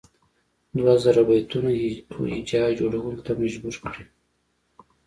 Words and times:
دوه 0.77 0.93
زره 1.03 1.21
بیتونو 1.29 1.69
هجا 2.33 2.63
جوړولو 2.79 3.19
ته 3.25 3.31
مجبور 3.41 3.75
کړي. 3.83 4.05